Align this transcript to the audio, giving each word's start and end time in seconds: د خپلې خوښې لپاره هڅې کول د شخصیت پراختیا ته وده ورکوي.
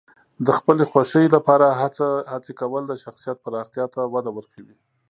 د 0.45 0.47
خپلې 0.57 0.83
خوښې 0.91 1.23
لپاره 1.35 1.65
هڅې 2.31 2.51
کول 2.61 2.83
د 2.87 2.93
شخصیت 3.03 3.37
پراختیا 3.45 3.85
ته 3.93 4.01
وده 4.13 4.31
ورکوي. 4.33 4.75